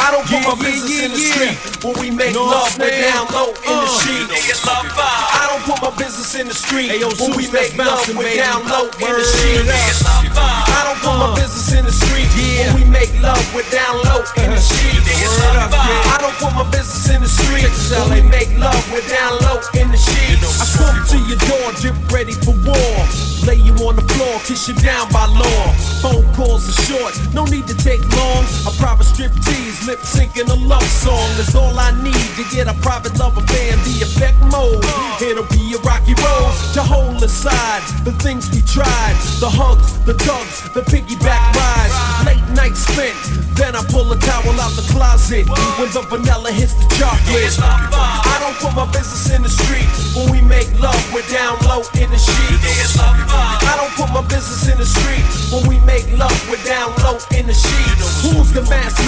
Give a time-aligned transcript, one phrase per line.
[0.00, 2.72] I don't put my business in the street when we make love.
[2.80, 4.64] We're down low in the sheets.
[4.64, 8.00] I don't put my business in the street when we make love.
[8.08, 9.68] We're down low in the sheets.
[9.68, 13.44] I don't put my business in the street when we make love.
[13.54, 15.04] We're down low in the sheets.
[15.44, 18.80] I don't put my business in the street when we make love.
[18.88, 20.40] We're down low in the sheets.
[20.60, 22.96] I come to your door, drip ready for war.
[23.44, 25.64] Lay you on the floor, kiss you down by law.
[26.04, 28.44] Phone calls are short, no need to take long.
[28.68, 32.68] A private strip tease, lip syncing a love song is all I need to get
[32.68, 34.78] a private lover in the effect mode.
[35.18, 40.14] It'll be a rocky road to hold aside the things we tried, the hugs, the
[40.14, 43.18] tugs, the piggyback rides, late night spent.
[43.58, 45.48] Then I pull a towel out the closet
[45.78, 47.58] when the vanilla hits the chocolate.
[47.58, 51.02] I don't put my business in the street when we make love.
[51.12, 53.09] We're down low in the sheets.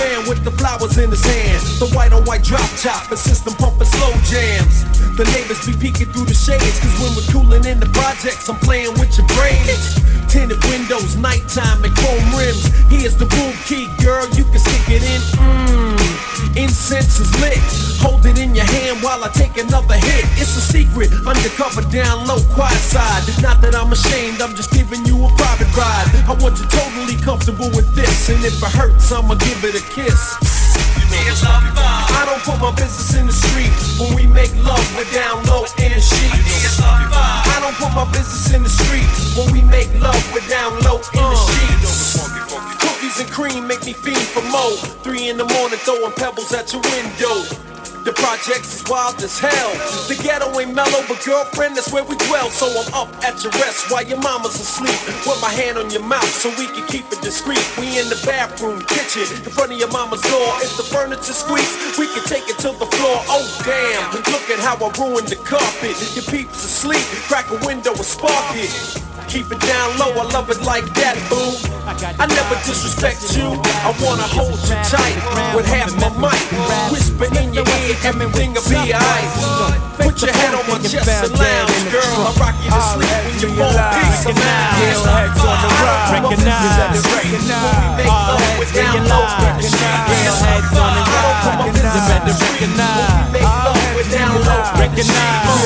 [0.02, 1.62] Man with the flowers in his hand?
[1.78, 4.84] The white on white drop top, a system pumping slow jams.
[5.16, 8.58] The neighbors be peeking through the shades, cause when we're cooling in the projects, I'm
[8.58, 9.98] playing with your brains.
[10.26, 12.64] Tinted windows, nighttime, and chrome rims.
[12.90, 15.20] Here's the room key, girl, you can stick it in.
[15.38, 17.91] Mmm, incense is lit.
[18.22, 20.22] Hold it in your hand while I take another hit.
[20.38, 23.26] It's a secret, undercover, down low, quiet side.
[23.42, 26.06] Not that I'm ashamed, I'm just giving you a private ride.
[26.30, 29.82] I want you totally comfortable with this, and if it hurts, I'ma give it a
[29.90, 30.38] kiss.
[31.10, 34.86] I don't put my business in the street when we make love.
[34.94, 36.78] We're down low in the sheets.
[36.78, 40.22] I don't put my business in the street when we make love.
[40.30, 42.22] We're down low in the sheets.
[42.86, 44.78] Cookies and cream make me fiend for more.
[45.02, 47.71] Three in the morning, throwing pebbles at your window.
[48.02, 49.70] The projects is wild as hell.
[50.10, 52.50] The ghetto ain't mellow, but girlfriend, that's where we dwell.
[52.50, 54.98] So I'm up at your rest while your mama's asleep.
[55.22, 57.62] Put my hand on your mouth so we can keep it discreet.
[57.78, 60.50] We in the bathroom, kitchen, in front of your mama's door.
[60.66, 63.22] If the furniture squeaks, we can take it to the floor.
[63.30, 65.94] Oh damn, look at how I ruined the carpet.
[66.18, 68.72] Your peeps asleep, crack a window and spark it.
[69.28, 71.56] Keep it down low, I love it like that, boo.
[71.84, 73.48] I never disrespect you,
[73.84, 75.16] I wanna hold you tight
[75.56, 76.40] with half my mic.
[76.92, 79.82] Whisper in your ear, everything will be alright.
[79.98, 82.28] Put your head on my chest and lounge, girl.
[82.28, 84.76] I rock you to sleep when you're born peace of mind.
[84.78, 86.12] heads on the ride.
[86.12, 86.76] Recognize,
[88.06, 89.32] All heads realize.
[90.12, 91.72] Real heads on the ride.
[91.72, 93.32] You better recognize.
[94.76, 95.62] Recognize.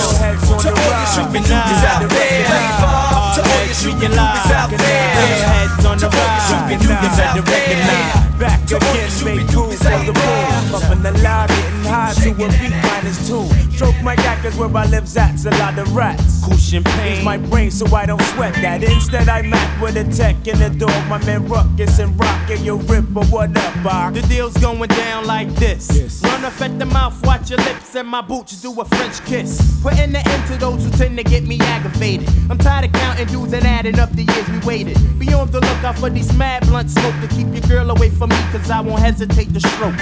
[0.62, 3.15] To all you super newbies out there.
[3.36, 4.80] To all you super newbies out there.
[4.80, 6.72] Heads on the To all you super ride.
[6.72, 8.38] You newbies better out there.
[8.40, 10.74] Back To all you again, super make cool for the boom.
[10.74, 12.76] Up in the loud, getting high to a beat minus two.
[12.76, 12.85] Stroke
[14.06, 16.44] my yak is where I live, that's a lot of rats.
[16.44, 17.16] Cool champagne.
[17.16, 18.84] Use my brain so I don't sweat that.
[18.84, 20.96] Instead, I mac with a tech in the door.
[21.08, 23.24] My man Ruckus and rockin' your ripper.
[23.34, 24.14] What up, Bob?
[24.14, 26.22] The deal's going down like this.
[26.22, 29.80] Run off at the mouth, watch your lips, and my boots do a French kiss.
[29.82, 32.28] Putting the end to those who tend to get me aggravated.
[32.48, 34.96] I'm tired of counting dudes and adding up the years we waited.
[35.18, 38.30] Be on the lookout for these mad blunt smoke to keep your girl away from
[38.30, 39.98] me, cause I won't hesitate to stroke.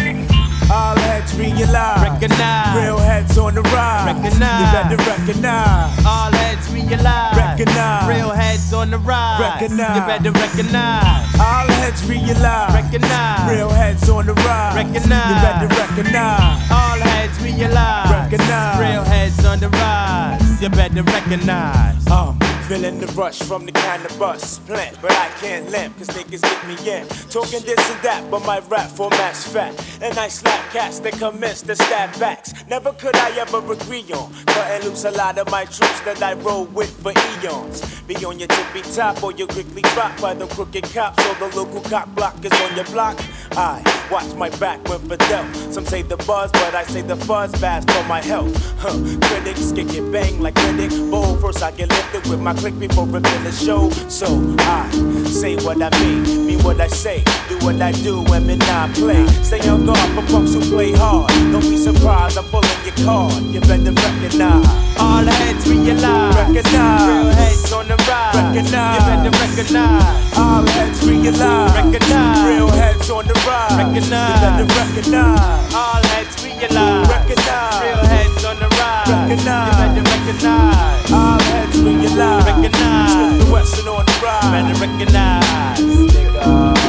[0.71, 2.03] All heads realize.
[2.03, 2.77] Recognize.
[2.77, 3.94] Real heads on the ride.
[4.03, 4.61] Recognize.
[4.61, 6.07] You better recognize.
[6.07, 7.37] All heads realize.
[7.37, 8.09] Recognize.
[8.09, 9.41] Real heads on the rise.
[9.41, 9.97] Recognize.
[9.97, 11.41] You better recognize.
[11.41, 12.75] All heads realize.
[12.75, 13.51] Recognize.
[13.51, 14.75] Real heads on the ride.
[14.77, 15.31] Recognize.
[15.31, 16.71] You better recognize.
[16.71, 18.11] All heads realize.
[18.11, 18.81] Recognize.
[18.81, 20.63] Real heads on the rise.
[20.63, 22.07] You better recognize.
[22.09, 22.34] Um,
[22.69, 26.41] feeling the rush from the kind of bus plant, but I can't limp, cause niggas
[26.41, 27.07] get me in.
[27.29, 29.73] Talking this and that, but my rap format's fat.
[30.01, 32.55] And I slap cats that commence to stab backs.
[32.69, 34.33] Never could I ever agree on.
[34.47, 38.03] Cutting loose a lot of my troops that I roll with for eons.
[38.03, 41.57] Be on your tippy top or you quickly drop by the crooked cops or the
[41.57, 43.19] local cop block is on your block.
[43.53, 45.45] I watch my back when Fidel.
[45.71, 48.55] Some say the buzz, but I say the fuzz bad for my health.
[48.79, 48.99] Huh.
[49.29, 50.91] Critics get get banged like critic.
[51.11, 53.91] Bold first I get lifted with my click before ripping the show.
[54.09, 54.27] So
[54.61, 54.91] I
[55.27, 58.91] say what I mean, mean what I say, do what I do, and then I
[58.95, 59.27] play.
[59.43, 61.31] Stay on guard for punks who play hard.
[61.53, 63.43] Don't be surprised, I'm pulling your card.
[63.45, 64.67] You better recognize.
[64.99, 66.35] All the heads realize.
[66.37, 67.09] Recognize.
[67.09, 68.35] Real heads on the rise.
[68.35, 68.95] Recognize.
[68.95, 70.39] You better recognize.
[70.39, 71.75] All heads realize.
[71.75, 72.49] Recognize.
[72.49, 73.77] Real heads on the rise.
[73.79, 74.31] Recognize.
[74.31, 75.75] You better recognize.
[75.75, 77.09] All heads realize.
[77.09, 77.83] Recognize.
[77.83, 78.74] Real heads on the rise.
[79.07, 79.97] Recognize.
[79.97, 81.13] You better recognize.
[81.13, 82.47] All heads realize.
[82.47, 83.43] Recognize.
[83.43, 84.53] Smif-N-Wessun on the rise.
[84.53, 85.81] better recognize.
[85.81, 86.84] Nigga.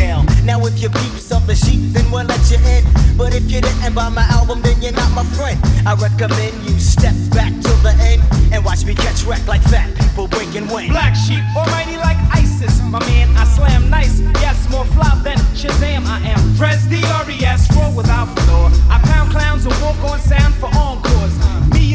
[0.00, 0.24] Miguel.
[0.44, 2.84] Now, if you peeps of the sheep, then we'll let you in.
[3.16, 5.58] But if you didn't buy my album, then you're not my friend.
[5.86, 9.94] I recommend you step back till the end and watch me catch wreck like fat
[9.96, 10.90] people breaking wind.
[10.90, 12.80] Black sheep, almighty like ISIS.
[12.82, 14.20] My man, I slam nice.
[14.40, 16.04] Yes, more fly than Shazam.
[16.06, 18.70] I am Dres the R-E-S, without flaw.
[18.88, 20.99] I pound clowns and walk on sound for encores.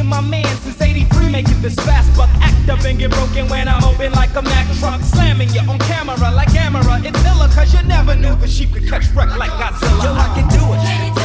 [0.06, 3.84] My man since 83 making this fast buck act up and get broken when I'm
[3.84, 5.02] open like a Mack truck.
[5.02, 7.02] Slamming you on camera like camera.
[7.04, 10.04] It's illa cause you never knew the sheep could catch wreck like Godzilla.
[10.04, 11.25] Yo, I can do it.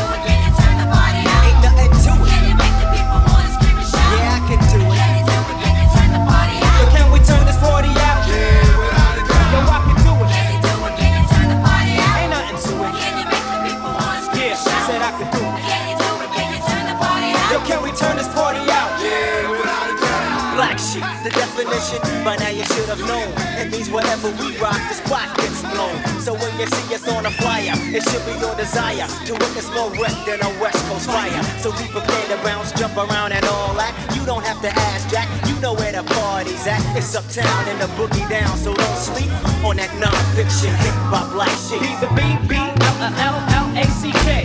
[20.55, 23.29] Black sheep, the definition, by now you should have known.
[23.57, 25.97] It means wherever we rock, the spot gets blown.
[26.21, 29.71] So when you see us on a flyer, it should be your desire to witness
[29.73, 31.43] more wreck than a West Coast fire.
[31.63, 33.95] So be prepared to bounce, jump around, and all that.
[34.15, 36.83] You don't have to ask Jack, you know where the party's at.
[36.97, 39.31] It's uptown and the boogie down, so don't sleep
[39.65, 41.81] on that non-fiction hit by Black Sheep.
[41.81, 44.45] Be the B B L L L A C K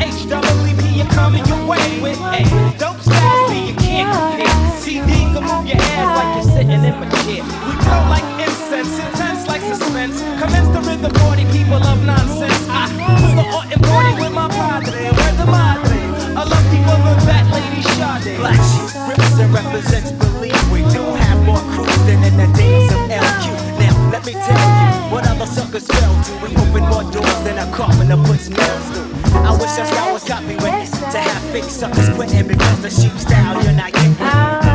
[0.00, 0.82] H W E P.
[0.98, 2.42] You're coming your way with a
[2.78, 3.48] dope style.
[3.48, 4.80] B you can't compare.
[4.80, 7.42] CD can move your ass like you're sitting in my chair.
[7.42, 10.20] We blow like incense, intense like suspense.
[10.40, 12.66] Commence the rhythm party, people love nonsense.
[12.68, 15.10] I move the art and party with my padre.
[15.10, 15.98] Where's the madre?
[16.34, 17.82] I love people with that lady
[18.24, 18.38] Sade.
[18.38, 22.90] Black sheep rips and represents believe we do have more crews than in the days
[22.92, 23.44] of LQ.
[23.78, 26.32] Now let me tell you what other suckers fell to.
[26.44, 29.10] We open more doors than a carpenter puts nails through.
[29.34, 33.60] I wish our style was copyrighted to have fake suckers quitting because the sheep style
[33.64, 34.12] you're not getting.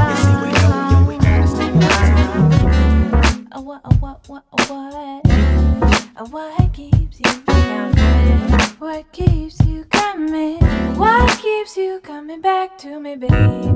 [0.09, 1.15] You see, we know yo, we
[1.47, 1.83] stay on
[3.53, 5.25] Uh, What, uh, what, what, what?
[5.31, 8.39] Uh, What keeps you coming?
[8.79, 10.59] What keeps you coming?
[10.97, 13.69] What keeps you coming back to me, baby?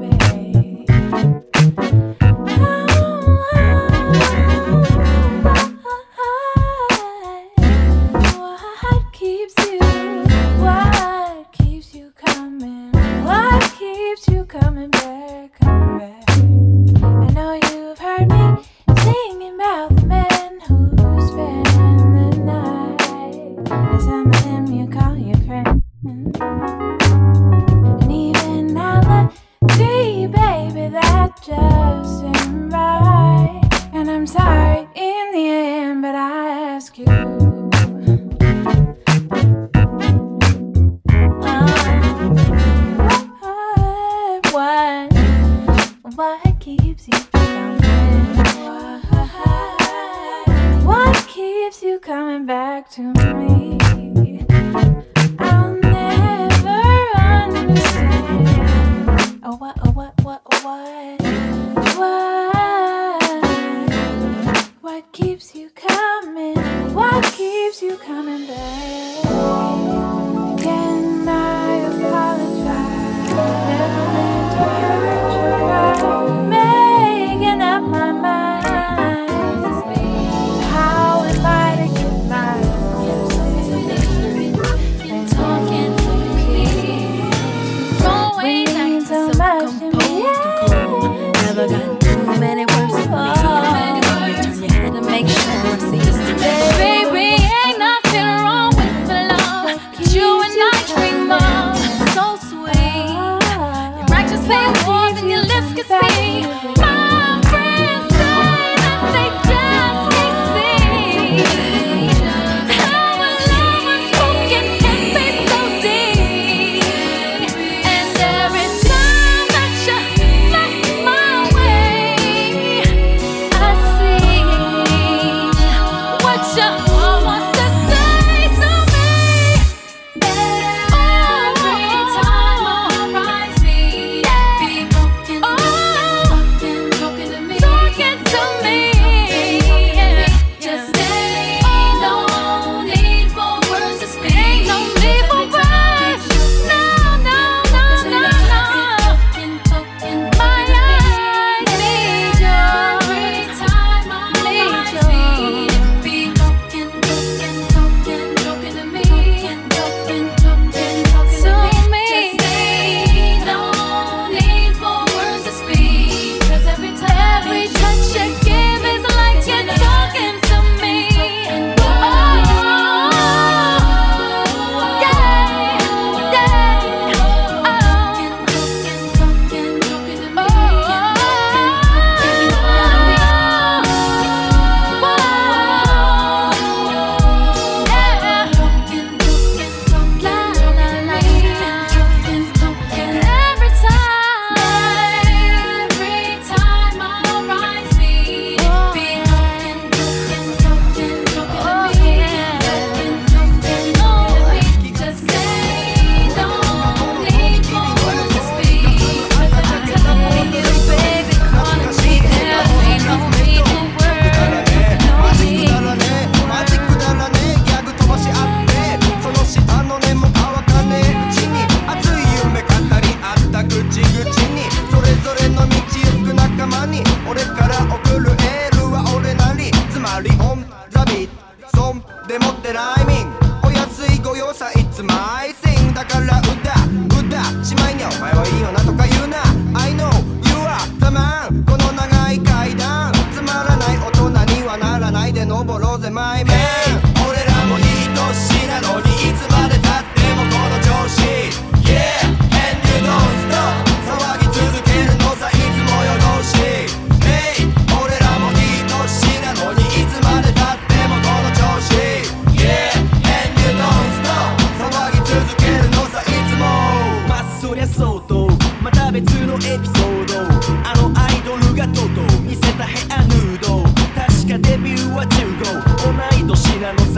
[246.26, 247.84] 俺らもいい
[248.16, 250.23] 年なのにいつまでたって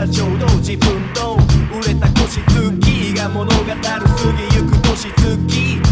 [0.08, 1.36] ちょうど自分と
[1.76, 5.36] 売れた腰つきが物語る過ぎゆく年月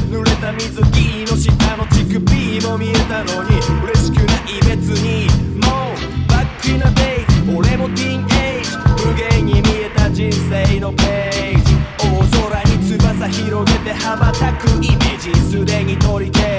[0.09, 5.27] 濡れた水着の下の乳首も見えたのに嬉しくない別に
[5.61, 16.54] もうバックイナデイ俺もティーンエイジ無限に見えた人生のページ大空に翼広げて羽ばたくイメージすでに取り消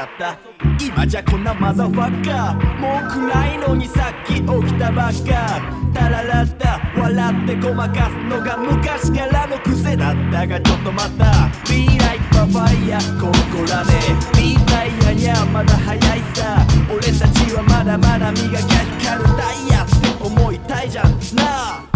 [0.00, 0.38] かった。
[0.82, 2.78] 今じゃこんなマザーファッカー。
[2.78, 5.60] もう暗いのにさっき起きたばっか。
[5.92, 6.80] タララッタ。
[6.96, 11.50] 笑ってごまかすのが昔からの癖だったがちょっと待った。
[11.68, 13.92] Be like a fire ここらで。
[14.40, 16.66] リタイアにゃまだ早いさ。
[16.90, 21.89] 俺たちはまだまだ磨きゃ光るダイヤって思いたいじゃんなあ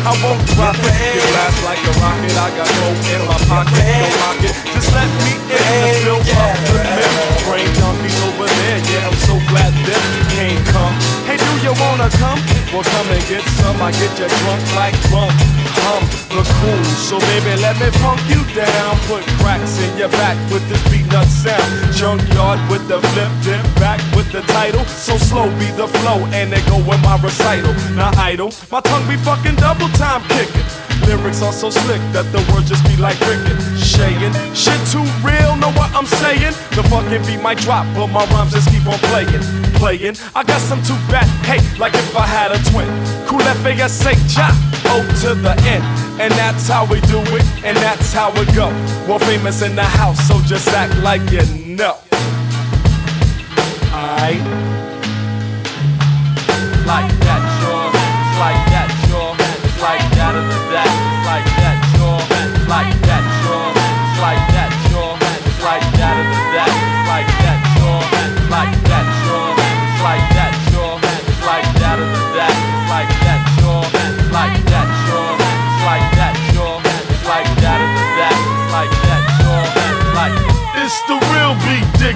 [0.00, 0.96] I won't drop it.
[1.12, 2.32] It lasts like a rocket.
[2.32, 3.84] I got gold in my pocket.
[3.84, 4.54] Don't lock it.
[4.72, 7.20] Just let me in the fill up the mill.
[7.44, 8.80] Brain junkies over there.
[8.80, 10.94] Yeah, I'm so glad them can't come.
[11.28, 12.40] Hey, do you wanna come?
[12.72, 13.76] Well, come and get some.
[13.82, 15.59] I get you drunk like rum.
[15.82, 16.84] Hum the cool.
[16.84, 18.96] So baby, let me pump you down.
[19.06, 21.92] Put cracks in your back with this beat nut sound.
[21.92, 24.84] Junkyard with the flip, dip back with the title.
[24.86, 27.74] So slow be the flow, and they go with my recital.
[27.94, 30.49] Not idle, my tongue be fucking double time kicking.
[31.30, 33.54] Lyrics are so slick that the words just be like cricket.
[33.78, 36.54] Shayin', shit too real, know what I'm saying?
[36.74, 39.42] The fucking beat might drop, but my rhymes just keep on playing.
[39.78, 42.88] Playing, I got some too bad, hey, like if I had a twin.
[43.28, 44.54] Cool F-A-S-A, chop,
[44.90, 45.84] O to the end.
[46.20, 48.68] And that's how we do it, and that's how it go.
[49.06, 51.94] We're famous in the house, so just act like you know.
[53.94, 54.42] Alright.
[56.90, 57.49] Like that,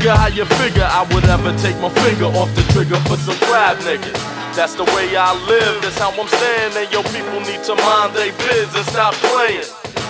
[0.05, 0.17] digger.
[0.17, 3.79] How you figure I would ever take my finger off the trigger for some crab
[3.79, 4.13] niggas?
[4.55, 6.77] That's the way I live, that's how I'm saying.
[6.77, 9.67] And yo, people need to mind they biz and stop playing.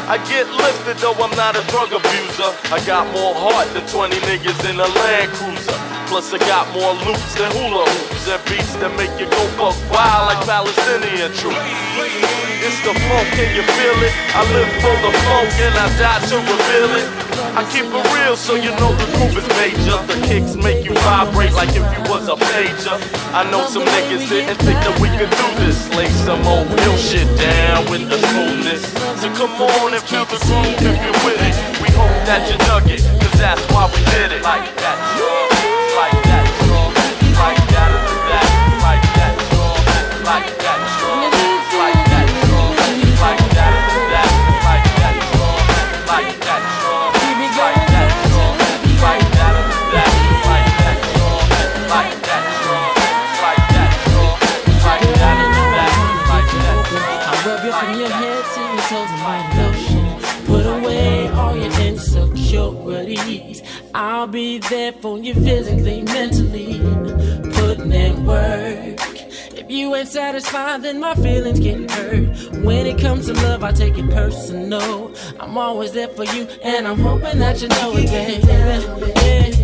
[0.06, 2.50] I get lifted though I'm not a drug abuser.
[2.74, 5.83] I got more heart than 20 niggas in a Land Cruiser.
[6.06, 9.74] Plus I got more loops than hula hoops and beats that make you go buck
[9.90, 11.58] wild like Palestinian troops.
[12.64, 14.14] It's the funk, can you feel it?
[14.32, 17.08] I live for the funk and I die to reveal it.
[17.54, 19.98] I keep it real so you know the groove is major.
[20.08, 22.96] The kicks make you vibrate like if you was a pager.
[23.36, 25.76] I know some niggas didn't think that we could do this.
[25.92, 28.82] Lay some old hill shit down with the smoothness.
[29.20, 31.54] So come on and feel the groove if you're with it.
[31.84, 34.42] We hope that you dug it, cause that's why we did it.
[34.42, 35.43] Like that,
[63.96, 65.34] I'll be there for you
[69.74, 72.28] you ain't satisfied, then my feelings get hurt.
[72.64, 75.14] When it comes to love, I take it personal.
[75.40, 78.46] I'm always there for you, and I'm hoping that you know it, baby.
[78.46, 79.63] Yeah.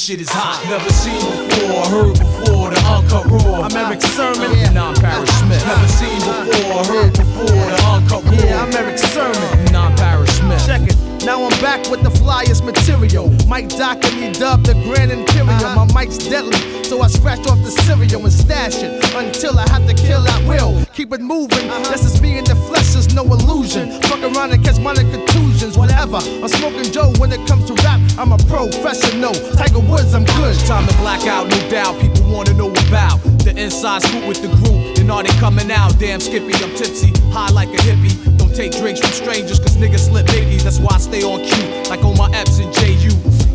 [0.00, 0.64] This shit is hot.
[0.64, 2.70] Never seen before, heard before.
[2.72, 3.68] The uncut raw.
[3.68, 5.60] I'm Erick Sermon, and I'm Parrish Smith.
[5.60, 7.44] Never seen before, heard before.
[7.44, 8.32] The uncut raw.
[8.32, 9.36] Yeah, I'm Erick Sermon,
[9.68, 10.64] and I'm Parrish Smith.
[10.64, 10.96] Check it.
[11.22, 13.28] Now I'm back with the flyest material.
[13.46, 15.52] Mike Doc and me dubbed the Grand Imperial.
[15.52, 15.84] Uh-huh.
[15.84, 19.86] My mic's deadly, so I scratch off the cereal and stash it until I have
[19.86, 20.82] to kill at will.
[20.94, 21.92] Keep it moving, uh-huh.
[21.92, 24.00] this is me in the flesh, there's no illusion.
[24.08, 26.16] Fuck around and catch minor contusions, whatever.
[26.16, 27.74] I'm smoking Joe when it comes to
[28.18, 29.32] I'm a professional.
[29.56, 30.58] Tiger Woods, I'm good.
[30.66, 32.00] Time to black out, no doubt.
[32.00, 34.98] People wanna know about the inside scoop with the group.
[34.98, 35.98] And are they coming out?
[35.98, 38.14] Damn Skippy, I'm tipsy, high like a hippie.
[38.36, 40.62] Don't take drinks from strangers, cause niggas slip biggies.
[40.62, 43.10] That's why I stay on cue, like on my Epps and JU.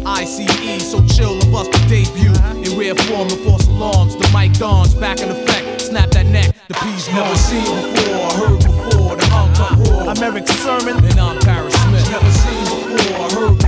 [0.06, 2.34] ICE, so chill and bust the debut.
[2.62, 5.82] In rare form and false alarms, the mic dawns back in effect.
[5.82, 10.12] Snap that neck, the P's never seen before, heard before, the uncut raw.
[10.12, 12.10] I'm Erick Sermon, and I'm Parrish Smith.
[12.12, 12.63] Never seen
[12.96, 13.64] before, heard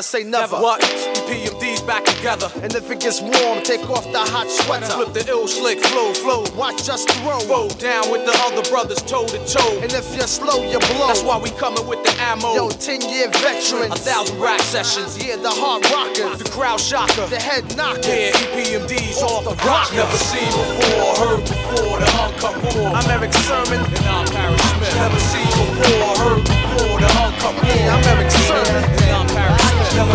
[0.00, 0.56] Never say never.
[0.56, 0.80] What?
[0.80, 2.48] The PMD's back together.
[2.62, 4.86] And if it gets warm, take off the hot sweater.
[4.96, 6.40] Flip the ill slick flow, flow.
[6.56, 7.38] Watch us throw.
[7.40, 9.76] Throw down with the other brothers toe to toe.
[9.84, 11.12] And if you're slow, you blow.
[11.12, 12.54] That's why we coming with the ammo.
[12.54, 13.92] Yo, 10 year veterans.
[13.92, 15.20] A thousand rap sessions.
[15.20, 16.40] Yeah, the hard rockers.
[16.40, 17.28] The crowd shocker.
[17.28, 18.08] The head knocker.
[18.08, 19.92] Yeah, EPMD's off the rock.
[19.92, 22.00] Never seen before, heard before.
[22.00, 22.56] The uncut.
[22.96, 23.84] I'm Erick Sermon.
[23.84, 24.96] And I'm Parrish Smith.
[24.96, 26.96] Never seen before, heard before.
[27.04, 27.52] The uncut.
[27.68, 28.80] Yeah, I'm Erick Sermon.
[28.80, 29.89] And I'm Parrish Smith.
[29.90, 30.06] でも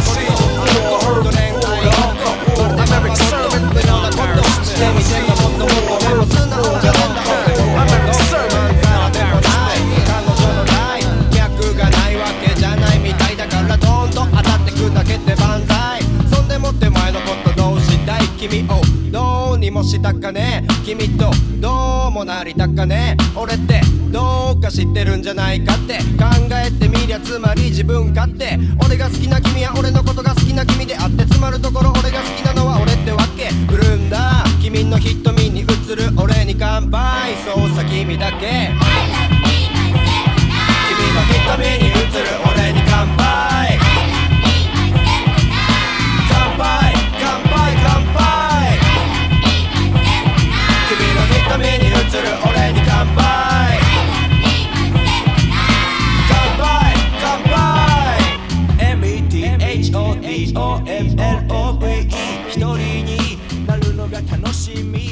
[9.41, 11.01] ない、彼女の代
[11.35, 16.01] 役がないわけじゃないみたいだからドンと当たってくだけで万歳
[16.33, 17.19] そんでもって前の
[18.47, 19.34] 君をどう
[19.75, 20.65] もしたかね？
[20.85, 23.17] 君とどうもなりたかね？
[23.35, 25.97] 俺ってどうか知ってるんじゃないかって？
[26.15, 33.49] 考えてみりゃつまり自分勝手俺が好きな君は俺のことが好きな君であって詰まるところ俺が好きなのは俺ってわけ。
[33.67, 34.45] 潤んだ。
[34.61, 37.35] 君の瞳に映る俺に乾杯。
[37.43, 38.71] そうさ君だけ。
[40.87, 41.91] 君の瞳に映
[42.23, 42.44] る
[52.15, 53.77] する俺に乾杯。
[56.29, 56.63] 乾杯
[57.21, 57.53] 乾杯。
[58.95, 59.99] METHODOMLOVE
[62.49, 63.11] 一人に
[63.67, 65.04] なるのが楽しみ。